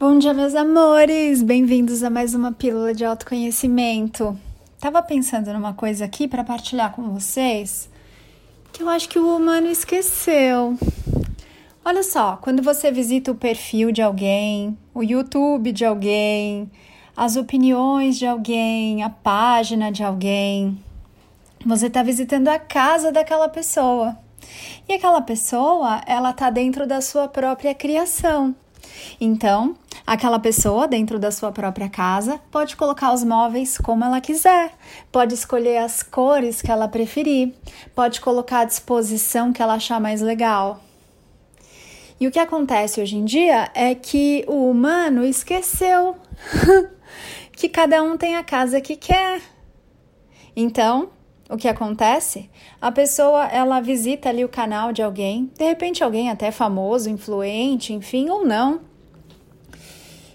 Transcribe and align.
Bom 0.00 0.18
dia, 0.18 0.32
meus 0.32 0.54
amores! 0.54 1.42
Bem-vindos 1.42 2.02
a 2.02 2.08
mais 2.08 2.34
uma 2.34 2.52
pílula 2.52 2.94
de 2.94 3.04
autoconhecimento. 3.04 4.34
Tava 4.80 5.02
pensando 5.02 5.52
numa 5.52 5.74
coisa 5.74 6.06
aqui 6.06 6.26
para 6.26 6.42
partilhar 6.42 6.94
com 6.94 7.10
vocês 7.10 7.90
que 8.72 8.82
eu 8.82 8.88
acho 8.88 9.10
que 9.10 9.18
o 9.18 9.36
humano 9.36 9.66
esqueceu. 9.66 10.74
Olha 11.84 12.02
só, 12.02 12.38
quando 12.38 12.62
você 12.62 12.90
visita 12.90 13.30
o 13.30 13.34
perfil 13.34 13.92
de 13.92 14.00
alguém, 14.00 14.74
o 14.94 15.02
YouTube 15.02 15.70
de 15.70 15.84
alguém, 15.84 16.70
as 17.14 17.36
opiniões 17.36 18.18
de 18.18 18.26
alguém, 18.26 19.02
a 19.02 19.10
página 19.10 19.92
de 19.92 20.02
alguém, 20.02 20.82
você 21.62 21.88
está 21.88 22.02
visitando 22.02 22.48
a 22.48 22.58
casa 22.58 23.12
daquela 23.12 23.50
pessoa. 23.50 24.16
E 24.88 24.94
aquela 24.94 25.20
pessoa, 25.20 26.00
ela 26.06 26.32
tá 26.32 26.48
dentro 26.48 26.86
da 26.86 27.02
sua 27.02 27.28
própria 27.28 27.74
criação. 27.74 28.54
Então, 29.20 29.76
aquela 30.10 30.40
pessoa 30.40 30.88
dentro 30.88 31.20
da 31.20 31.30
sua 31.30 31.52
própria 31.52 31.88
casa 31.88 32.40
pode 32.50 32.74
colocar 32.74 33.12
os 33.12 33.22
móveis 33.22 33.78
como 33.78 34.04
ela 34.04 34.20
quiser, 34.20 34.72
pode 35.12 35.34
escolher 35.34 35.76
as 35.76 36.02
cores 36.02 36.60
que 36.60 36.68
ela 36.68 36.88
preferir, 36.88 37.54
pode 37.94 38.20
colocar 38.20 38.62
a 38.62 38.64
disposição 38.64 39.52
que 39.52 39.62
ela 39.62 39.74
achar 39.74 40.00
mais 40.00 40.20
legal. 40.20 40.80
E 42.18 42.26
o 42.26 42.30
que 42.32 42.40
acontece 42.40 43.00
hoje 43.00 43.16
em 43.16 43.24
dia 43.24 43.70
é 43.72 43.94
que 43.94 44.44
o 44.48 44.68
humano 44.68 45.22
esqueceu 45.22 46.16
que 47.54 47.68
cada 47.68 48.02
um 48.02 48.16
tem 48.16 48.34
a 48.34 48.42
casa 48.42 48.80
que 48.80 48.96
quer. 48.96 49.40
Então, 50.56 51.10
o 51.48 51.56
que 51.56 51.68
acontece? 51.68 52.50
A 52.80 52.90
pessoa 52.90 53.44
ela 53.44 53.80
visita 53.80 54.28
ali 54.28 54.44
o 54.44 54.48
canal 54.48 54.92
de 54.92 55.02
alguém, 55.02 55.52
de 55.56 55.64
repente 55.64 56.02
alguém 56.02 56.30
até 56.30 56.50
famoso, 56.50 57.08
influente, 57.08 57.92
enfim, 57.92 58.28
ou 58.28 58.44
não. 58.44 58.89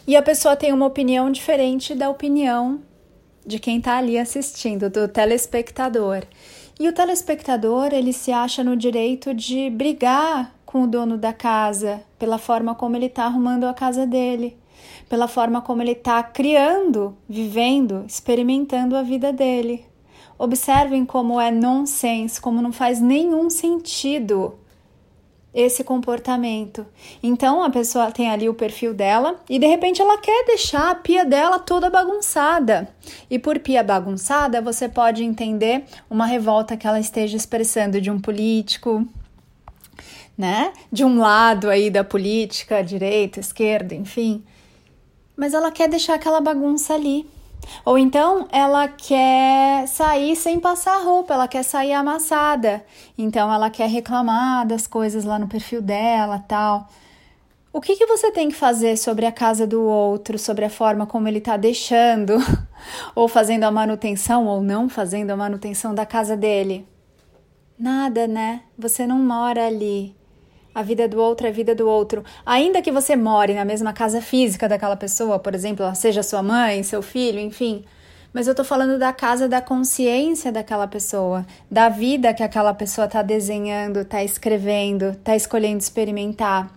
E 0.07 0.15
a 0.15 0.21
pessoa 0.21 0.55
tem 0.55 0.71
uma 0.71 0.85
opinião 0.85 1.31
diferente 1.31 1.95
da 1.95 2.09
opinião 2.09 2.81
de 3.43 3.57
quem 3.57 3.79
está 3.79 3.97
ali 3.97 4.19
assistindo, 4.19 4.87
do 4.87 5.07
telespectador. 5.07 6.23
E 6.79 6.87
o 6.87 6.93
telespectador, 6.93 7.91
ele 7.91 8.13
se 8.13 8.31
acha 8.31 8.63
no 8.63 8.75
direito 8.75 9.33
de 9.33 9.69
brigar 9.69 10.53
com 10.63 10.83
o 10.83 10.87
dono 10.87 11.17
da 11.17 11.33
casa 11.33 12.03
pela 12.19 12.37
forma 12.37 12.75
como 12.75 12.95
ele 12.95 13.07
está 13.07 13.25
arrumando 13.25 13.63
a 13.63 13.73
casa 13.73 14.05
dele, 14.05 14.55
pela 15.09 15.27
forma 15.27 15.61
como 15.61 15.81
ele 15.81 15.93
está 15.93 16.21
criando, 16.21 17.17
vivendo, 17.27 18.03
experimentando 18.07 18.95
a 18.95 19.01
vida 19.01 19.33
dele. 19.33 19.85
Observem 20.37 21.03
como 21.03 21.41
é 21.41 21.49
nonsense, 21.49 22.39
como 22.39 22.61
não 22.61 22.71
faz 22.71 22.99
nenhum 22.99 23.49
sentido 23.49 24.59
esse 25.55 25.85
comportamento. 25.85 26.85
Então 27.23 27.63
a 27.63 27.69
pessoa 27.69 28.11
tem 28.11 28.29
ali 28.29 28.49
o 28.49 28.53
perfil 28.53 28.93
dela 28.93 29.39
e 29.49 29.57
de 29.57 29.65
repente 29.65 30.01
ela 30.01 30.17
quer 30.17 30.45
deixar 30.45 30.91
a 30.91 30.95
pia 30.95 31.23
dela 31.23 31.57
toda 31.57 31.89
bagunçada. 31.89 32.89
E 33.29 33.39
por 33.39 33.57
pia 33.59 33.81
bagunçada, 33.81 34.61
você 34.61 34.89
pode 34.89 35.23
entender 35.23 35.85
uma 36.09 36.25
revolta 36.25 36.75
que 36.75 36.85
ela 36.85 36.99
esteja 36.99 37.37
expressando 37.37 38.01
de 38.01 38.11
um 38.11 38.19
político, 38.19 39.07
né? 40.37 40.73
De 40.91 41.05
um 41.05 41.17
lado 41.19 41.69
aí 41.69 41.89
da 41.89 42.03
política, 42.03 42.83
direita, 42.83 43.39
esquerda, 43.39 43.95
enfim. 43.95 44.43
Mas 45.37 45.53
ela 45.53 45.71
quer 45.71 45.87
deixar 45.87 46.15
aquela 46.15 46.41
bagunça 46.41 46.93
ali. 46.93 47.25
Ou 47.83 47.97
então 47.97 48.47
ela 48.51 48.87
quer 48.87 49.87
sair 49.87 50.35
sem 50.35 50.59
passar 50.59 51.03
roupa, 51.03 51.33
ela 51.33 51.47
quer 51.47 51.63
sair 51.63 51.93
amassada. 51.93 52.83
Então 53.17 53.51
ela 53.53 53.69
quer 53.69 53.89
reclamar 53.89 54.65
das 54.65 54.87
coisas 54.87 55.23
lá 55.23 55.37
no 55.37 55.47
perfil 55.47 55.81
dela, 55.81 56.43
tal. 56.47 56.87
O 57.75 57.81
que, 57.81 57.97
que 57.97 58.05
você 58.05 58.31
tem 58.31 58.47
que 58.47 58.55
fazer 58.55 58.97
sobre 58.97 59.25
a 59.25 59.31
casa 59.33 59.67
do 59.67 59.81
outro, 59.81 60.39
sobre 60.39 60.63
a 60.63 60.69
forma 60.69 61.05
como 61.05 61.27
ele 61.27 61.39
está 61.39 61.57
deixando, 61.57 62.37
ou 63.13 63.27
fazendo 63.27 63.65
a 63.65 63.71
manutenção, 63.71 64.47
ou 64.47 64.61
não 64.61 64.87
fazendo 64.87 65.31
a 65.31 65.35
manutenção 65.35 65.93
da 65.93 66.05
casa 66.05 66.37
dele? 66.37 66.87
Nada, 67.77 68.27
né? 68.27 68.61
Você 68.77 69.05
não 69.05 69.19
mora 69.19 69.67
ali. 69.67 70.15
A 70.75 70.81
vida 70.81 71.07
do 71.07 71.17
outro 71.21 71.47
é 71.47 71.49
a 71.51 71.53
vida 71.53 71.73
do 71.73 71.87
outro. 71.87 72.21
Ainda 72.45 72.81
que 72.81 72.91
você 72.91 73.15
more 73.15 73.53
na 73.53 73.63
mesma 73.63 73.93
casa 73.93 74.19
física 74.19 74.67
daquela 74.67 74.97
pessoa, 74.97 75.39
por 75.39 75.55
exemplo, 75.55 75.89
seja 75.95 76.21
sua 76.21 76.43
mãe, 76.43 76.83
seu 76.83 77.01
filho, 77.01 77.39
enfim. 77.39 77.85
Mas 78.33 78.45
eu 78.45 78.53
tô 78.53 78.61
falando 78.61 78.99
da 78.99 79.13
casa 79.13 79.47
da 79.47 79.61
consciência 79.61 80.51
daquela 80.51 80.85
pessoa, 80.85 81.45
da 81.71 81.87
vida 81.87 82.33
que 82.33 82.43
aquela 82.43 82.73
pessoa 82.73 83.07
tá 83.07 83.21
desenhando, 83.21 84.03
tá 84.03 84.21
escrevendo, 84.21 85.15
tá 85.23 85.33
escolhendo 85.33 85.77
experimentar. 85.77 86.69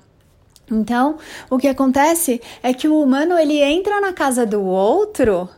Então, 0.71 1.19
o 1.51 1.59
que 1.59 1.67
acontece 1.67 2.41
é 2.63 2.73
que 2.73 2.87
o 2.87 3.03
humano 3.03 3.37
ele 3.37 3.61
entra 3.61 4.01
na 4.01 4.13
casa 4.13 4.47
do 4.47 4.63
outro 4.63 5.49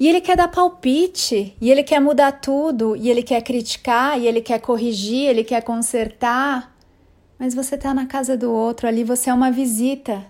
e 0.00 0.08
ele 0.08 0.20
quer 0.20 0.36
dar 0.36 0.48
palpite, 0.48 1.56
e 1.60 1.70
ele 1.70 1.84
quer 1.84 2.00
mudar 2.00 2.32
tudo, 2.32 2.96
e 2.96 3.08
ele 3.08 3.22
quer 3.22 3.40
criticar, 3.42 4.18
e 4.18 4.26
ele 4.26 4.40
quer 4.40 4.58
corrigir, 4.58 5.28
ele 5.28 5.44
quer 5.44 5.62
consertar 5.62 6.73
mas 7.44 7.54
você 7.54 7.74
está 7.74 7.92
na 7.92 8.06
casa 8.06 8.38
do 8.38 8.50
outro, 8.50 8.88
ali 8.88 9.04
você 9.04 9.28
é 9.28 9.34
uma 9.34 9.50
visita. 9.50 10.24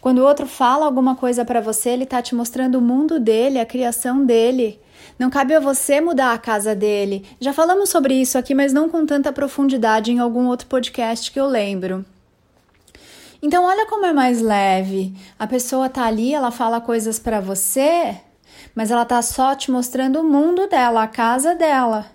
Quando 0.00 0.18
o 0.18 0.24
outro 0.24 0.46
fala 0.46 0.86
alguma 0.86 1.16
coisa 1.16 1.44
para 1.44 1.60
você, 1.60 1.90
ele 1.90 2.04
está 2.04 2.22
te 2.22 2.32
mostrando 2.32 2.76
o 2.76 2.80
mundo 2.80 3.18
dele, 3.18 3.58
a 3.58 3.66
criação 3.66 4.24
dele. 4.24 4.80
Não 5.18 5.30
cabe 5.30 5.52
a 5.52 5.58
você 5.58 6.00
mudar 6.00 6.32
a 6.32 6.38
casa 6.38 6.72
dele. 6.72 7.26
Já 7.40 7.52
falamos 7.52 7.88
sobre 7.88 8.14
isso 8.14 8.38
aqui, 8.38 8.54
mas 8.54 8.72
não 8.72 8.88
com 8.88 9.04
tanta 9.04 9.32
profundidade 9.32 10.12
em 10.12 10.20
algum 10.20 10.46
outro 10.46 10.68
podcast 10.68 11.32
que 11.32 11.40
eu 11.40 11.46
lembro. 11.48 12.04
Então, 13.42 13.64
olha 13.64 13.86
como 13.86 14.06
é 14.06 14.12
mais 14.12 14.40
leve. 14.40 15.12
A 15.36 15.48
pessoa 15.48 15.88
tá 15.88 16.04
ali, 16.04 16.32
ela 16.32 16.52
fala 16.52 16.80
coisas 16.80 17.18
para 17.18 17.40
você, 17.40 18.16
mas 18.76 18.92
ela 18.92 19.04
tá 19.04 19.20
só 19.22 19.56
te 19.56 19.72
mostrando 19.72 20.20
o 20.20 20.24
mundo 20.24 20.68
dela, 20.68 21.02
a 21.02 21.08
casa 21.08 21.52
dela. 21.56 22.06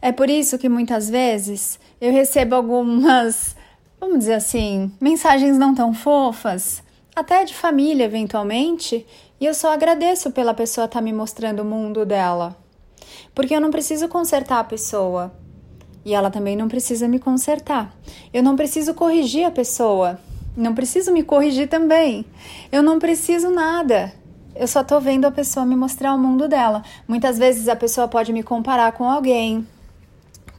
É 0.00 0.12
por 0.12 0.30
isso 0.30 0.58
que 0.58 0.68
muitas 0.68 1.10
vezes 1.10 1.82
eu 2.04 2.12
recebo 2.12 2.54
algumas, 2.54 3.56
vamos 4.04 4.18
dizer 4.18 4.34
assim, 4.34 4.92
mensagens 5.00 5.56
não 5.56 5.74
tão 5.74 5.94
fofas, 5.94 6.82
até 7.16 7.42
de 7.42 7.54
família 7.54 8.04
eventualmente, 8.04 9.06
e 9.40 9.46
eu 9.46 9.54
só 9.54 9.72
agradeço 9.72 10.30
pela 10.30 10.52
pessoa 10.52 10.84
estar 10.84 10.98
tá 10.98 11.02
me 11.02 11.12
mostrando 11.12 11.60
o 11.60 11.64
mundo 11.64 12.04
dela. 12.04 12.54
Porque 13.34 13.54
eu 13.54 13.60
não 13.60 13.70
preciso 13.70 14.06
consertar 14.06 14.60
a 14.60 14.64
pessoa. 14.64 15.32
E 16.04 16.14
ela 16.14 16.30
também 16.30 16.54
não 16.54 16.68
precisa 16.68 17.08
me 17.08 17.18
consertar. 17.18 17.96
Eu 18.32 18.42
não 18.42 18.56
preciso 18.56 18.92
corrigir 18.92 19.46
a 19.46 19.50
pessoa. 19.50 20.20
Não 20.54 20.74
preciso 20.74 21.10
me 21.10 21.22
corrigir 21.22 21.68
também. 21.68 22.26
Eu 22.70 22.82
não 22.82 22.98
preciso 22.98 23.50
nada. 23.50 24.12
Eu 24.54 24.68
só 24.68 24.84
tô 24.84 25.00
vendo 25.00 25.24
a 25.24 25.32
pessoa 25.32 25.64
me 25.64 25.74
mostrar 25.74 26.14
o 26.14 26.18
mundo 26.18 26.46
dela. 26.46 26.82
Muitas 27.08 27.38
vezes 27.38 27.68
a 27.68 27.74
pessoa 27.74 28.06
pode 28.06 28.32
me 28.32 28.42
comparar 28.42 28.92
com 28.92 29.04
alguém, 29.04 29.66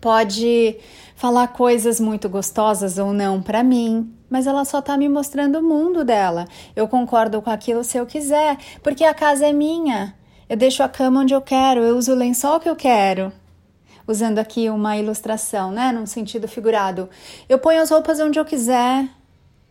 pode 0.02 0.78
falar 1.16 1.48
coisas 1.48 2.00
muito 2.00 2.28
gostosas 2.30 2.98
ou 2.98 3.14
não 3.14 3.42
para 3.42 3.64
mim, 3.64 4.14
mas 4.30 4.46
ela 4.46 4.66
só 4.66 4.82
tá 4.82 4.98
me 4.98 5.08
mostrando 5.08 5.60
o 5.60 5.64
mundo 5.64 6.04
dela. 6.04 6.46
Eu 6.76 6.88
concordo 6.88 7.42
com 7.42 7.50
aquilo 7.50 7.84
se 7.84 7.98
eu 7.98 8.06
quiser, 8.06 8.58
porque 8.84 9.04
a 9.04 9.14
casa 9.14 9.48
é 9.48 9.54
minha. 9.54 10.14
Eu 10.48 10.58
deixo 10.58 10.84
a 10.84 10.90
cama 10.90 11.22
onde 11.22 11.34
eu 11.34 11.42
quero, 11.42 11.82
eu 11.82 11.98
uso 11.98 12.12
o 12.12 12.16
lençol 12.16 12.60
que 12.60 12.70
eu 12.70 12.76
quero. 12.76 13.32
Usando 14.08 14.38
aqui 14.38 14.70
uma 14.70 14.98
ilustração, 14.98 15.72
né, 15.72 15.92
num 15.92 16.06
sentido 16.06 16.48
figurado. 16.48 17.10
Eu 17.50 17.58
ponho 17.58 17.82
as 17.82 17.90
roupas 17.90 18.20
onde 18.20 18.38
eu 18.38 18.46
quiser. 18.46 19.10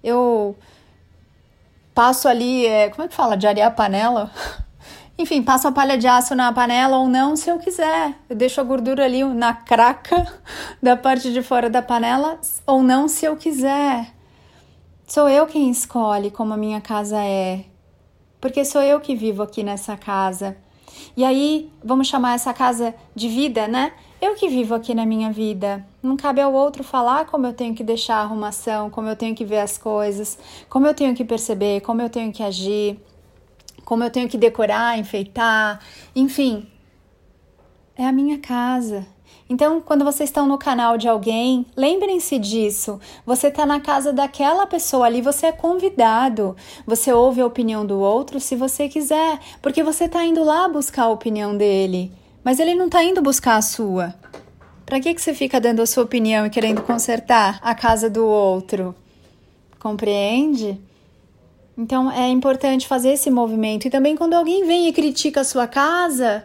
Eu 0.02 0.56
passo 1.94 2.26
ali, 2.26 2.66
é, 2.66 2.88
como 2.88 3.04
é 3.04 3.08
que 3.08 3.14
fala? 3.14 3.36
De 3.36 3.46
arear 3.46 3.68
a 3.68 3.70
panela? 3.70 4.30
Enfim, 5.16 5.42
passo 5.44 5.68
a 5.68 5.72
palha 5.72 5.96
de 5.96 6.08
aço 6.08 6.34
na 6.34 6.52
panela 6.52 6.98
ou 6.98 7.08
não, 7.08 7.36
se 7.36 7.48
eu 7.48 7.58
quiser. 7.58 8.16
Eu 8.28 8.34
deixo 8.34 8.60
a 8.60 8.64
gordura 8.64 9.04
ali 9.04 9.22
na 9.22 9.54
craca 9.54 10.26
da 10.82 10.96
parte 10.96 11.32
de 11.32 11.40
fora 11.40 11.70
da 11.70 11.80
panela 11.80 12.40
ou 12.66 12.82
não, 12.82 13.06
se 13.06 13.24
eu 13.24 13.36
quiser. 13.36 14.12
Sou 15.06 15.28
eu 15.28 15.46
quem 15.46 15.70
escolhe 15.70 16.32
como 16.32 16.52
a 16.52 16.56
minha 16.56 16.80
casa 16.80 17.22
é. 17.22 17.64
Porque 18.40 18.64
sou 18.64 18.82
eu 18.82 19.00
que 19.00 19.14
vivo 19.14 19.42
aqui 19.42 19.62
nessa 19.62 19.96
casa. 19.96 20.56
E 21.16 21.24
aí, 21.24 21.70
vamos 21.82 22.08
chamar 22.08 22.34
essa 22.34 22.52
casa 22.52 22.92
de 23.14 23.28
vida, 23.28 23.68
né? 23.68 23.92
Eu 24.20 24.34
que 24.34 24.48
vivo 24.48 24.74
aqui 24.74 24.94
na 24.94 25.06
minha 25.06 25.30
vida. 25.30 25.86
Não 26.02 26.16
cabe 26.16 26.40
ao 26.40 26.52
outro 26.52 26.82
falar 26.82 27.26
como 27.26 27.46
eu 27.46 27.52
tenho 27.52 27.74
que 27.74 27.84
deixar 27.84 28.16
a 28.16 28.22
arrumação, 28.22 28.90
como 28.90 29.08
eu 29.08 29.14
tenho 29.14 29.34
que 29.34 29.44
ver 29.44 29.60
as 29.60 29.78
coisas, 29.78 30.38
como 30.68 30.86
eu 30.86 30.94
tenho 30.94 31.14
que 31.14 31.24
perceber, 31.24 31.82
como 31.82 32.02
eu 32.02 32.10
tenho 32.10 32.32
que 32.32 32.42
agir 32.42 32.98
como 33.84 34.04
eu 34.04 34.10
tenho 34.10 34.28
que 34.28 34.38
decorar, 34.38 34.98
enfeitar, 34.98 35.80
enfim. 36.14 36.66
É 37.96 38.06
a 38.06 38.12
minha 38.12 38.38
casa. 38.38 39.06
Então, 39.48 39.80
quando 39.80 40.04
vocês 40.04 40.30
estão 40.30 40.46
no 40.46 40.56
canal 40.56 40.96
de 40.96 41.06
alguém, 41.06 41.66
lembrem-se 41.76 42.38
disso. 42.38 42.98
Você 43.26 43.48
está 43.48 43.66
na 43.66 43.78
casa 43.78 44.12
daquela 44.12 44.66
pessoa 44.66 45.06
ali, 45.06 45.20
você 45.20 45.46
é 45.46 45.52
convidado. 45.52 46.56
Você 46.86 47.12
ouve 47.12 47.40
a 47.40 47.46
opinião 47.46 47.84
do 47.84 48.00
outro 48.00 48.40
se 48.40 48.56
você 48.56 48.88
quiser, 48.88 49.38
porque 49.60 49.82
você 49.82 50.04
está 50.04 50.24
indo 50.24 50.42
lá 50.42 50.66
buscar 50.68 51.04
a 51.04 51.10
opinião 51.10 51.56
dele, 51.56 52.10
mas 52.42 52.58
ele 52.58 52.74
não 52.74 52.86
está 52.86 53.04
indo 53.04 53.20
buscar 53.20 53.56
a 53.56 53.62
sua. 53.62 54.14
Para 54.86 55.00
que, 55.00 55.14
que 55.14 55.20
você 55.20 55.34
fica 55.34 55.60
dando 55.60 55.82
a 55.82 55.86
sua 55.86 56.04
opinião 56.04 56.46
e 56.46 56.50
querendo 56.50 56.82
consertar 56.82 57.58
a 57.62 57.74
casa 57.74 58.08
do 58.08 58.26
outro? 58.26 58.94
Compreende? 59.78 60.80
Então 61.76 62.10
é 62.10 62.28
importante 62.28 62.86
fazer 62.86 63.10
esse 63.10 63.30
movimento. 63.30 63.86
E 63.86 63.90
também 63.90 64.16
quando 64.16 64.34
alguém 64.34 64.64
vem 64.64 64.88
e 64.88 64.92
critica 64.92 65.40
a 65.40 65.44
sua 65.44 65.66
casa, 65.66 66.44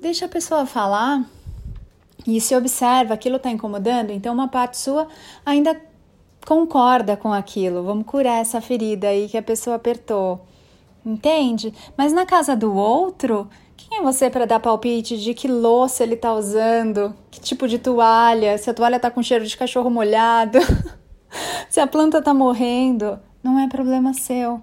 deixa 0.00 0.26
a 0.26 0.28
pessoa 0.28 0.66
falar 0.66 1.24
e 2.26 2.40
se 2.40 2.54
observa, 2.54 3.14
aquilo 3.14 3.36
está 3.36 3.50
incomodando, 3.50 4.10
então 4.10 4.32
uma 4.32 4.46
parte 4.46 4.76
sua 4.76 5.08
ainda 5.44 5.80
concorda 6.46 7.16
com 7.16 7.32
aquilo. 7.32 7.82
Vamos 7.82 8.06
curar 8.06 8.40
essa 8.40 8.60
ferida 8.60 9.08
aí 9.08 9.28
que 9.28 9.36
a 9.36 9.42
pessoa 9.42 9.76
apertou. 9.76 10.44
Entende? 11.04 11.74
Mas 11.96 12.12
na 12.12 12.24
casa 12.24 12.54
do 12.54 12.74
outro, 12.74 13.48
quem 13.76 13.98
é 13.98 14.02
você 14.02 14.30
para 14.30 14.44
dar 14.46 14.60
palpite 14.60 15.18
de 15.18 15.34
que 15.34 15.48
louça 15.48 16.04
ele 16.04 16.16
tá 16.16 16.32
usando? 16.32 17.14
Que 17.30 17.40
tipo 17.40 17.66
de 17.66 17.78
toalha? 17.78 18.56
Se 18.56 18.70
a 18.70 18.74
toalha 18.74 19.00
tá 19.00 19.10
com 19.10 19.22
cheiro 19.22 19.44
de 19.44 19.56
cachorro 19.56 19.90
molhado? 19.90 20.58
se 21.68 21.80
a 21.80 21.86
planta 21.86 22.22
tá 22.22 22.32
morrendo? 22.32 23.18
Não 23.42 23.58
é 23.58 23.68
problema 23.68 24.14
seu. 24.14 24.62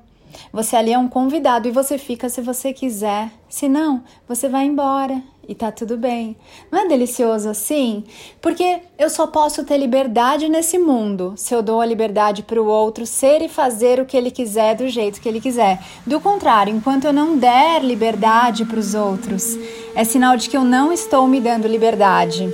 Você 0.54 0.76
ali 0.76 0.94
é 0.94 0.98
um 0.98 1.08
convidado 1.08 1.68
e 1.68 1.72
você 1.72 1.98
fica 1.98 2.30
se 2.30 2.42
você 2.42 2.72
quiser. 2.72 3.32
Se 3.50 3.68
não, 3.68 4.04
você 4.28 4.48
vai 4.48 4.66
embora 4.66 5.22
e 5.48 5.56
tá 5.56 5.72
tudo 5.72 5.98
bem. 5.98 6.38
Não 6.72 6.80
é 6.80 6.88
delicioso 6.88 7.50
assim? 7.50 8.04
Porque 8.40 8.82
eu 8.98 9.10
só 9.10 9.26
posso 9.26 9.64
ter 9.64 9.78
liberdade 9.78 10.48
nesse 10.48 10.78
mundo 10.78 11.34
se 11.36 11.54
eu 11.54 11.64
dou 11.64 11.82
a 11.82 11.86
liberdade 11.86 12.44
para 12.44 12.62
o 12.62 12.68
outro 12.68 13.06
ser 13.06 13.42
e 13.42 13.50
fazer 13.50 14.00
o 14.00 14.06
que 14.06 14.16
ele 14.16 14.30
quiser 14.30 14.76
do 14.76 14.88
jeito 14.88 15.20
que 15.20 15.28
ele 15.28 15.42
quiser. 15.42 15.84
Do 16.06 16.22
contrário, 16.22 16.74
enquanto 16.74 17.06
eu 17.06 17.14
não 17.14 17.36
der 17.36 17.84
liberdade 17.84 18.64
para 18.64 18.80
os 18.80 18.94
outros, 18.94 19.58
é 19.96 20.04
sinal 20.04 20.38
de 20.38 20.50
que 20.50 20.56
eu 20.56 20.64
não 20.64 20.94
estou 20.94 21.28
me 21.28 21.42
dando 21.42 21.68
liberdade. 21.68 22.48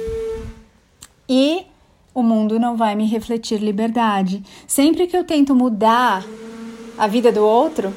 E 1.27 1.65
o 2.15 2.23
mundo 2.23 2.57
não 2.57 2.77
vai 2.77 2.95
me 2.95 3.05
refletir 3.05 3.59
liberdade. 3.59 4.41
Sempre 4.65 5.05
que 5.05 5.17
eu 5.17 5.25
tento 5.25 5.53
mudar 5.53 6.25
a 6.97 7.07
vida 7.07 7.29
do 7.29 7.45
outro, 7.45 7.93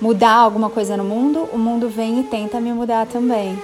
mudar 0.00 0.34
alguma 0.34 0.68
coisa 0.68 0.96
no 0.96 1.04
mundo, 1.04 1.48
o 1.52 1.58
mundo 1.58 1.88
vem 1.88 2.18
e 2.18 2.24
tenta 2.24 2.60
me 2.60 2.72
mudar 2.72 3.06
também. 3.06 3.56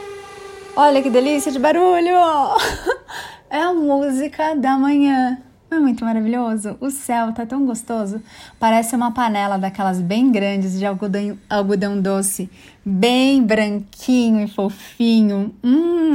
Olha 0.77 1.03
que 1.03 1.11
delícia 1.11 1.51
de 1.51 1.59
barulho! 1.59 2.15
É 3.51 3.63
a 3.63 3.73
música 3.73 4.55
da 4.55 4.77
manhã. 4.77 5.39
É 5.71 5.79
muito 5.79 6.05
maravilhoso? 6.05 6.77
O 6.81 6.91
céu 6.91 7.33
tá 7.33 7.45
tão 7.45 7.65
gostoso. 7.65 8.23
Parece 8.59 8.95
uma 8.95 9.11
panela 9.11 9.59
daquelas 9.59 10.03
bem 10.03 10.31
grandes 10.31 10.79
de 10.79 10.85
algodão, 10.85 11.39
algodão 11.49 12.01
doce, 12.01 12.51
bem 12.85 13.43
branquinho 13.43 14.41
e 14.41 14.49
fofinho. 14.49 15.55
Hum, 15.65 16.08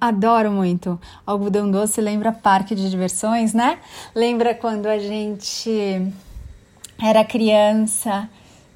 adoro 0.00 0.50
muito. 0.50 1.00
Algodão 1.26 1.70
doce 1.70 2.00
lembra 2.00 2.32
parque 2.32 2.74
de 2.74 2.90
diversões, 2.90 3.52
né? 3.52 3.78
Lembra 4.14 4.54
quando 4.54 4.86
a 4.86 4.98
gente 4.98 6.02
era 7.00 7.24
criança 7.24 8.28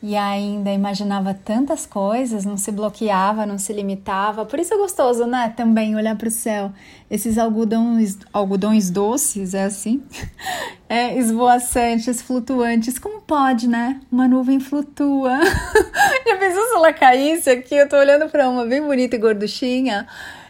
e 0.02 0.14
ainda 0.14 0.70
imaginava 0.70 1.32
tantas 1.32 1.86
coisas, 1.86 2.44
não 2.44 2.56
se 2.56 2.70
bloqueava, 2.70 3.46
não 3.46 3.58
se 3.58 3.72
limitava. 3.72 4.44
Por 4.44 4.58
isso 4.58 4.74
é 4.74 4.76
gostoso, 4.76 5.26
né? 5.26 5.52
Também 5.56 5.96
olhar 5.96 6.14
para 6.16 6.28
o 6.28 6.30
céu. 6.30 6.70
Esses 7.10 7.38
algodões, 7.38 8.18
algodões 8.32 8.90
doces, 8.90 9.54
é 9.54 9.64
assim? 9.64 10.02
É, 10.88 11.18
esvoaçantes, 11.18 12.22
flutuantes. 12.22 12.96
Como 12.96 13.20
pode, 13.20 13.66
né? 13.66 14.00
Uma 14.10 14.28
nuvem 14.28 14.60
flutua. 14.60 15.32
Já 16.24 16.36
pensou 16.36 16.64
se 16.64 16.74
ela 16.76 16.92
caísse 16.92 17.50
aqui? 17.50 17.74
Eu 17.74 17.88
tô 17.88 17.96
olhando 17.96 18.28
para 18.30 18.48
uma 18.48 18.64
bem 18.64 18.80
bonita 18.80 19.16
e 19.16 19.18
gorduchinha. 19.18 20.06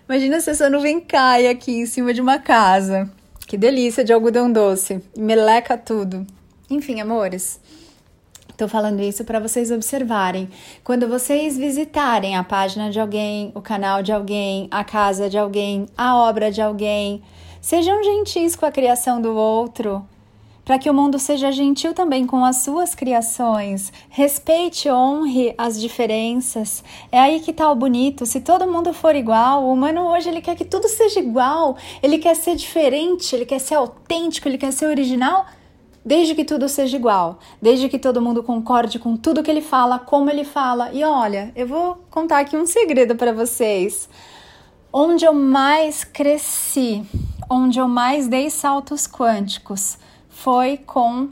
Imagina 0.08 0.40
se 0.40 0.50
essa 0.50 0.70
nuvem 0.70 1.00
cai 1.00 1.48
aqui 1.48 1.80
em 1.80 1.86
cima 1.86 2.14
de 2.14 2.20
uma 2.20 2.38
casa. 2.38 3.10
Que 3.44 3.56
delícia 3.56 4.04
de 4.04 4.12
algodão 4.12 4.50
doce. 4.50 5.02
Meleca 5.16 5.76
tudo. 5.76 6.24
Enfim, 6.70 7.00
amores. 7.00 7.60
Estou 8.48 8.68
falando 8.68 9.02
isso 9.02 9.24
para 9.24 9.40
vocês 9.40 9.72
observarem. 9.72 10.48
Quando 10.84 11.08
vocês 11.08 11.58
visitarem 11.58 12.36
a 12.36 12.44
página 12.44 12.88
de 12.88 13.00
alguém, 13.00 13.50
o 13.52 13.60
canal 13.60 14.00
de 14.00 14.12
alguém, 14.12 14.68
a 14.70 14.84
casa 14.84 15.28
de 15.28 15.36
alguém, 15.36 15.86
a 15.96 16.16
obra 16.16 16.52
de 16.52 16.62
alguém, 16.62 17.20
sejam 17.60 18.02
gentis 18.04 18.54
com 18.54 18.64
a 18.64 18.70
criação 18.70 19.20
do 19.20 19.34
outro, 19.34 20.06
para 20.66 20.80
que 20.80 20.90
o 20.90 20.94
mundo 20.94 21.16
seja 21.16 21.52
gentil 21.52 21.94
também 21.94 22.26
com 22.26 22.44
as 22.44 22.56
suas 22.56 22.92
criações. 22.92 23.92
Respeite, 24.10 24.90
honre 24.90 25.54
as 25.56 25.80
diferenças. 25.80 26.82
É 27.12 27.20
aí 27.20 27.38
que 27.38 27.52
está 27.52 27.70
o 27.70 27.76
bonito. 27.76 28.26
Se 28.26 28.40
todo 28.40 28.66
mundo 28.66 28.92
for 28.92 29.14
igual, 29.14 29.62
o 29.62 29.72
humano 29.72 30.08
hoje 30.08 30.28
ele 30.28 30.40
quer 30.40 30.56
que 30.56 30.64
tudo 30.64 30.88
seja 30.88 31.20
igual, 31.20 31.76
ele 32.02 32.18
quer 32.18 32.34
ser 32.34 32.56
diferente, 32.56 33.32
ele 33.32 33.46
quer 33.46 33.60
ser 33.60 33.76
autêntico, 33.76 34.48
ele 34.48 34.58
quer 34.58 34.72
ser 34.72 34.86
original 34.86 35.46
desde 36.04 36.34
que 36.34 36.44
tudo 36.44 36.68
seja 36.68 36.96
igual, 36.96 37.38
desde 37.62 37.88
que 37.88 37.98
todo 37.98 38.20
mundo 38.20 38.42
concorde 38.42 38.98
com 38.98 39.16
tudo 39.16 39.44
que 39.44 39.50
ele 39.50 39.62
fala, 39.62 40.00
como 40.00 40.28
ele 40.28 40.44
fala. 40.44 40.90
E 40.92 41.04
olha, 41.04 41.52
eu 41.54 41.68
vou 41.68 41.96
contar 42.10 42.40
aqui 42.40 42.56
um 42.56 42.66
segredo 42.66 43.14
para 43.14 43.32
vocês. 43.32 44.08
Onde 44.92 45.24
eu 45.24 45.32
mais 45.32 46.02
cresci, 46.02 47.04
onde 47.48 47.78
eu 47.78 47.86
mais 47.86 48.26
dei 48.26 48.50
saltos 48.50 49.06
quânticos, 49.06 49.96
foi 50.36 50.76
com 50.76 51.30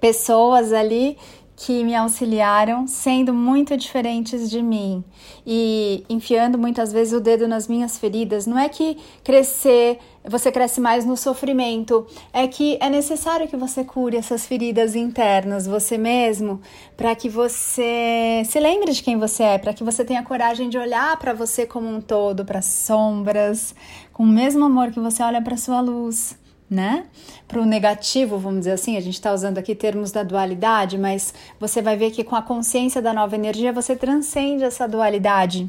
pessoas 0.00 0.72
ali 0.72 1.18
que 1.54 1.84
me 1.84 1.94
auxiliaram 1.94 2.86
sendo 2.86 3.34
muito 3.34 3.76
diferentes 3.76 4.48
de 4.48 4.62
mim 4.62 5.04
e 5.46 6.02
enfiando 6.08 6.56
muitas 6.56 6.90
vezes 6.90 7.12
o 7.12 7.20
dedo 7.20 7.46
nas 7.46 7.68
minhas 7.68 7.98
feridas. 7.98 8.46
Não 8.46 8.58
é 8.58 8.70
que 8.70 8.96
crescer 9.22 9.98
você 10.24 10.50
cresce 10.50 10.80
mais 10.80 11.04
no 11.04 11.14
sofrimento, 11.14 12.06
é 12.32 12.46
que 12.48 12.78
é 12.80 12.88
necessário 12.88 13.46
que 13.46 13.56
você 13.56 13.84
cure 13.84 14.16
essas 14.16 14.46
feridas 14.46 14.96
internas, 14.96 15.66
você 15.66 15.98
mesmo, 15.98 16.60
para 16.96 17.14
que 17.14 17.28
você 17.28 18.42
se 18.46 18.58
lembre 18.58 18.92
de 18.92 19.02
quem 19.02 19.18
você 19.18 19.42
é, 19.42 19.58
para 19.58 19.74
que 19.74 19.84
você 19.84 20.04
tenha 20.04 20.22
coragem 20.22 20.70
de 20.70 20.78
olhar 20.78 21.18
para 21.18 21.34
você 21.34 21.66
como 21.66 21.86
um 21.86 22.00
todo, 22.00 22.44
para 22.46 22.60
as 22.60 22.66
sombras, 22.66 23.74
com 24.12 24.22
o 24.22 24.26
mesmo 24.26 24.64
amor 24.64 24.90
que 24.90 25.00
você 25.00 25.22
olha 25.22 25.42
para 25.42 25.56
sua 25.58 25.80
luz 25.82 26.40
né? 26.70 27.06
Para 27.48 27.60
o 27.60 27.66
negativo, 27.66 28.38
vamos 28.38 28.60
dizer 28.60 28.72
assim, 28.72 28.96
a 28.96 29.00
gente 29.00 29.14
está 29.14 29.32
usando 29.32 29.58
aqui 29.58 29.74
termos 29.74 30.12
da 30.12 30.22
dualidade, 30.22 30.96
mas 30.96 31.34
você 31.58 31.82
vai 31.82 31.96
ver 31.96 32.12
que 32.12 32.22
com 32.22 32.36
a 32.36 32.42
consciência 32.42 33.02
da 33.02 33.12
nova 33.12 33.34
energia 33.34 33.72
você 33.72 33.96
transcende 33.96 34.62
essa 34.62 34.86
dualidade. 34.86 35.68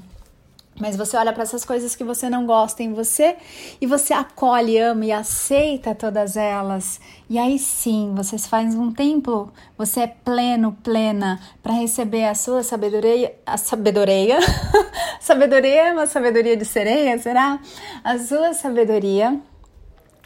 Mas 0.80 0.96
você 0.96 1.18
olha 1.18 1.34
para 1.34 1.44
essas 1.44 1.66
coisas 1.66 1.96
que 1.96 2.04
você 2.04 2.30
não 2.30 2.46
gosta 2.46 2.82
em 2.82 2.94
você 2.94 3.36
e 3.80 3.86
você 3.86 4.14
acolhe, 4.14 4.78
ama 4.78 5.06
e 5.06 5.12
aceita 5.12 5.94
todas 5.94 6.38
elas. 6.38 7.00
E 7.30 7.38
aí 7.38 7.60
sim, 7.60 8.14
você 8.16 8.38
faz 8.38 8.74
um 8.74 8.92
templo, 8.92 9.52
você 9.78 10.02
é 10.02 10.08
pleno, 10.08 10.76
plena 10.82 11.40
para 11.62 11.74
receber 11.74 12.26
a 12.26 12.34
sua 12.36 12.64
sabedoria, 12.64 13.36
a 13.46 13.58
sabedoria. 13.58 14.40
sabedoria 15.20 15.90
é 15.90 15.94
uma 15.94 16.08
sabedoria 16.08 16.56
de 16.56 16.66
sereia, 16.66 17.18
será? 17.20 17.60
A 18.04 18.18
sua 18.18 18.54
sabedoria 18.54 19.40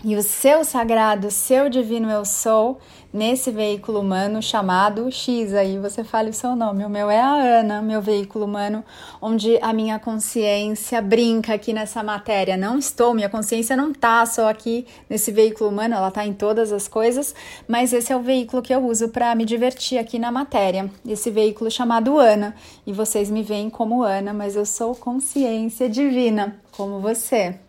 e 0.05 0.15
o 0.15 0.21
seu 0.21 0.63
sagrado, 0.63 1.31
seu 1.31 1.67
divino 1.67 2.11
eu 2.11 2.23
sou, 2.23 2.77
nesse 3.11 3.49
veículo 3.49 4.01
humano 4.01 4.39
chamado 4.39 5.11
X. 5.11 5.51
Aí 5.55 5.79
você 5.79 6.03
fala 6.03 6.29
o 6.29 6.33
seu 6.33 6.55
nome. 6.55 6.85
O 6.85 6.89
meu 6.89 7.09
é 7.09 7.19
a 7.19 7.33
Ana, 7.33 7.81
meu 7.81 7.99
veículo 8.03 8.45
humano, 8.45 8.85
onde 9.19 9.57
a 9.63 9.73
minha 9.73 9.97
consciência 9.97 11.01
brinca 11.01 11.55
aqui 11.55 11.73
nessa 11.73 12.03
matéria. 12.03 12.55
Não 12.55 12.77
estou, 12.77 13.15
minha 13.15 13.29
consciência 13.29 13.75
não 13.75 13.91
tá 13.91 14.23
só 14.27 14.47
aqui 14.47 14.85
nesse 15.09 15.31
veículo 15.31 15.71
humano, 15.71 15.95
ela 15.95 16.11
tá 16.11 16.23
em 16.23 16.33
todas 16.33 16.71
as 16.71 16.87
coisas, 16.87 17.33
mas 17.67 17.91
esse 17.91 18.13
é 18.13 18.15
o 18.15 18.21
veículo 18.21 18.61
que 18.61 18.75
eu 18.75 18.85
uso 18.85 19.09
para 19.09 19.33
me 19.33 19.43
divertir 19.43 19.97
aqui 19.97 20.19
na 20.19 20.31
matéria. 20.31 20.87
Esse 21.03 21.31
veículo 21.31 21.71
chamado 21.71 22.19
Ana. 22.19 22.53
E 22.85 22.93
vocês 22.93 23.31
me 23.31 23.41
veem 23.41 23.71
como 23.71 24.03
Ana, 24.03 24.35
mas 24.35 24.55
eu 24.55 24.67
sou 24.67 24.93
consciência 24.93 25.89
divina, 25.89 26.61
como 26.71 26.99
você. 26.99 27.64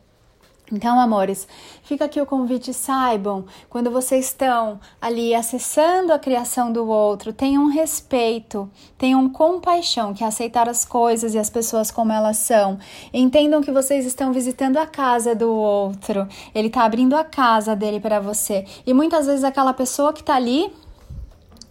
Então, 0.72 0.98
amores, 0.98 1.46
fica 1.84 2.06
aqui 2.06 2.20
o 2.20 2.26
convite, 2.26 2.74
saibam, 2.74 3.44
quando 3.70 3.88
vocês 3.88 4.24
estão 4.24 4.80
ali 5.00 5.32
acessando 5.32 6.12
a 6.12 6.18
criação 6.18 6.72
do 6.72 6.88
outro, 6.88 7.32
tenham 7.32 7.68
respeito, 7.68 8.68
tenham 8.98 9.28
compaixão, 9.28 10.12
que 10.12 10.24
é 10.24 10.26
aceitar 10.26 10.68
as 10.68 10.84
coisas 10.84 11.34
e 11.34 11.38
as 11.38 11.48
pessoas 11.48 11.92
como 11.92 12.10
elas 12.10 12.38
são. 12.38 12.80
Entendam 13.14 13.62
que 13.62 13.70
vocês 13.70 14.04
estão 14.04 14.32
visitando 14.32 14.78
a 14.78 14.86
casa 14.86 15.36
do 15.36 15.52
outro, 15.52 16.26
ele 16.52 16.66
está 16.66 16.82
abrindo 16.82 17.14
a 17.14 17.22
casa 17.22 17.76
dele 17.76 18.00
para 18.00 18.18
você. 18.18 18.64
E 18.84 18.92
muitas 18.92 19.26
vezes 19.26 19.44
aquela 19.44 19.72
pessoa 19.72 20.12
que 20.12 20.20
está 20.20 20.34
ali 20.34 20.72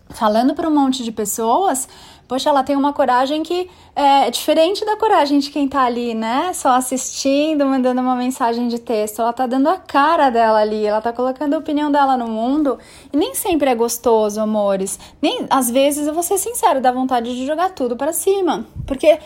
falando 0.10 0.56
para 0.56 0.70
um 0.70 0.74
monte 0.74 1.04
de 1.04 1.12
pessoas, 1.12 1.90
poxa, 2.28 2.50
ela 2.50 2.64
tem 2.64 2.76
uma 2.76 2.94
coragem 2.94 3.44
que 3.44 3.70
é 3.96 4.30
diferente 4.30 4.86
da 4.86 4.96
coragem 4.96 5.40
de 5.40 5.50
quem 5.50 5.68
tá 5.68 5.84
ali, 5.84 6.14
né? 6.14 6.52
Só 6.54 6.70
assistindo, 6.70 7.66
mandando 7.66 8.02
uma 8.02 8.16
mensagem 8.16 8.68
de 8.68 8.80
texto. 8.80 9.22
Ela 9.22 9.34
tá 9.34 9.46
dando 9.46 9.68
a 9.70 9.78
cara 9.78 10.30
dela 10.30 10.60
ali, 10.60 10.86
ela 10.86 11.02
tá 11.02 11.14
colocando 11.14 11.54
a 11.54 11.58
opinião 11.58 11.92
dela 11.92 12.18
no 12.18 12.28
mundo. 12.28 12.78
E 13.14 13.18
nem 13.18 13.36
sempre 13.36 13.70
é 13.70 13.76
gostoso, 13.76 14.40
amores. 14.40 15.00
Nem 15.22 15.46
às 15.50 15.70
vezes, 15.70 16.08
eu 16.08 16.14
vou 16.14 16.24
ser 16.24 16.38
sincero, 16.38 16.82
dá 16.82 16.92
vontade 16.92 17.36
de 17.36 17.46
jogar 17.46 17.70
tudo 17.70 17.96
para 17.96 18.12
cima, 18.12 18.66
porque 18.86 19.20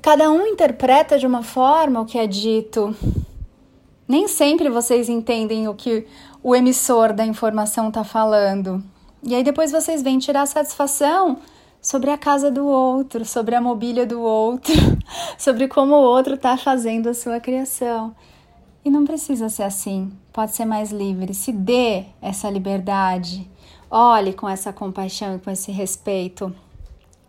cada 0.00 0.30
um 0.30 0.46
interpreta 0.46 1.18
de 1.18 1.26
uma 1.26 1.42
forma 1.42 2.00
o 2.00 2.06
que 2.06 2.18
é 2.18 2.26
dito. 2.26 2.94
Nem 4.08 4.28
sempre 4.28 4.68
vocês 4.68 5.08
entendem 5.08 5.68
o 5.68 5.74
que 5.74 6.06
o 6.42 6.54
emissor 6.54 7.12
da 7.12 7.24
informação 7.24 7.90
tá 7.90 8.02
falando 8.02 8.82
E 9.22 9.34
aí 9.34 9.44
depois 9.44 9.70
vocês 9.70 10.02
vêm 10.02 10.18
tirar 10.18 10.44
satisfação 10.46 11.38
sobre 11.82 12.12
a 12.12 12.16
casa 12.16 12.48
do 12.48 12.64
outro, 12.64 13.24
sobre 13.24 13.56
a 13.56 13.60
mobília 13.60 14.06
do 14.06 14.22
outro, 14.22 14.72
sobre 15.36 15.66
como 15.66 15.96
o 15.96 16.00
outro 16.00 16.34
está 16.34 16.56
fazendo 16.56 17.08
a 17.08 17.14
sua 17.14 17.40
criação. 17.40 18.14
E 18.84 18.90
não 18.90 19.04
precisa 19.04 19.48
ser 19.48 19.64
assim, 19.64 20.12
pode 20.32 20.54
ser 20.54 20.64
mais 20.64 20.92
livre. 20.92 21.34
Se 21.34 21.50
dê 21.50 22.04
essa 22.20 22.48
liberdade, 22.48 23.50
olhe 23.90 24.32
com 24.32 24.48
essa 24.48 24.72
compaixão 24.72 25.36
e 25.36 25.38
com 25.40 25.50
esse 25.50 25.72
respeito. 25.72 26.54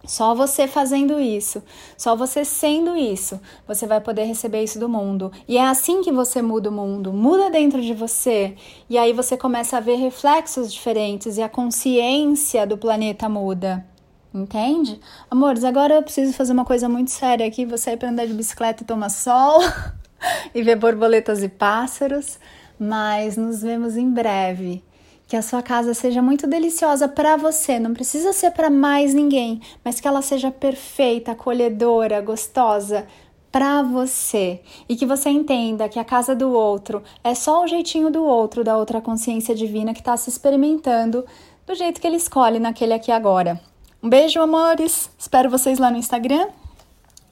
Só 0.06 0.36
você 0.36 0.68
fazendo 0.68 1.18
isso, 1.20 1.64
só 1.98 2.14
você 2.14 2.44
sendo 2.44 2.98
isso, 2.98 3.40
você 3.66 3.88
vai 3.88 4.02
poder 4.02 4.26
receber 4.26 4.62
isso 4.62 4.78
do 4.78 4.90
mundo. 4.90 5.32
E 5.48 5.58
é 5.58 5.66
assim 5.66 6.02
que 6.02 6.12
você 6.12 6.42
muda 6.42 6.70
o 6.70 6.74
mundo, 6.74 7.14
muda 7.14 7.50
dentro 7.50 7.82
de 7.82 7.94
você. 7.94 8.56
E 8.90 8.98
aí 8.98 9.14
você 9.14 9.38
começa 9.38 9.78
a 9.78 9.80
ver 9.80 9.96
reflexos 9.96 10.74
diferentes 10.74 11.38
e 11.38 11.42
a 11.42 11.48
consciência 11.48 12.68
do 12.68 12.78
planeta 12.78 13.30
muda. 13.30 13.93
Entende? 14.34 15.00
Amores, 15.30 15.64
agora 15.64 15.94
eu 15.94 16.02
preciso 16.02 16.34
fazer 16.34 16.54
uma 16.54 16.66
coisa 16.66 16.90
muito 16.90 17.12
séria 17.12 17.46
aqui. 17.46 17.66
Você 17.66 17.92
ir 17.92 17.98
para 17.98 18.10
andar 18.10 18.26
de 18.26 18.34
bicicleta 18.34 18.82
e 18.82 18.86
tomar 18.86 19.10
sol 19.10 19.62
e 20.56 20.64
ver 20.64 20.76
borboletas 20.76 21.44
e 21.44 21.50
pássaros. 21.50 22.40
Mas 22.80 23.38
nos 23.38 23.62
vemos 23.62 23.96
em 23.96 24.10
breve. 24.10 24.84
Que 25.28 25.36
a 25.38 25.42
sua 25.42 25.62
casa 25.62 25.94
seja 25.94 26.22
muito 26.22 26.48
deliciosa 26.48 27.08
para 27.08 27.38
você, 27.38 27.80
não 27.80 27.94
precisa 27.94 28.34
ser 28.34 28.52
para 28.52 28.70
mais 28.70 29.14
ninguém, 29.14 29.62
mas 29.84 30.00
que 30.00 30.08
ela 30.08 30.22
seja 30.22 30.52
perfeita, 30.52 31.32
acolhedora, 31.32 32.22
gostosa 32.22 33.08
para 33.52 33.82
você 33.84 34.62
e 34.90 34.96
que 34.96 35.06
você 35.06 35.30
entenda 35.30 35.88
que 35.88 35.98
a 35.98 36.04
casa 36.04 36.36
do 36.36 36.52
outro 36.52 37.04
é 37.24 37.34
só 37.34 37.64
o 37.64 37.68
jeitinho 37.68 38.12
do 38.12 38.24
outro, 38.24 38.64
da 38.64 38.78
outra 38.78 39.00
consciência 39.00 39.56
divina 39.56 39.94
que 39.94 40.02
está 40.02 40.18
se 40.18 40.30
experimentando 40.30 41.24
do 41.66 41.74
jeito 41.74 42.02
que 42.02 42.08
ele 42.08 42.18
escolhe 42.18 42.60
naquele 42.60 42.94
aqui 42.94 43.12
agora. 43.12 43.62
Um 44.04 44.10
beijo, 44.10 44.42
amores! 44.42 45.10
Espero 45.18 45.50
vocês 45.50 45.80
lá 45.80 45.90
no 45.90 45.96
Instagram, 45.96 46.50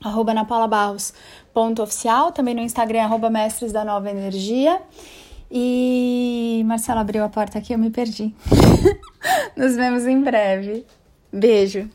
arroba 0.01 0.33
também 2.31 2.55
no 2.55 2.61
Instagram, 2.61 3.03
arroba 3.03 3.29
mestres 3.29 3.73
da 3.73 3.83
nova 3.83 4.09
energia. 4.09 4.81
E 5.51 6.63
Marcelo 6.65 7.01
abriu 7.01 7.25
a 7.25 7.29
porta 7.29 7.59
aqui, 7.59 7.73
eu 7.73 7.77
me 7.77 7.89
perdi. 7.89 8.33
Nos 9.57 9.75
vemos 9.75 10.07
em 10.07 10.21
breve. 10.21 10.85
Beijo. 11.29 11.89